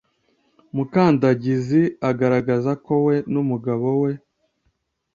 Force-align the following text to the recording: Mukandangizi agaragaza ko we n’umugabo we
Mukandangizi 0.75 1.81
agaragaza 2.09 2.71
ko 2.85 2.93
we 3.05 3.15
n’umugabo 3.31 3.87
we 4.01 4.11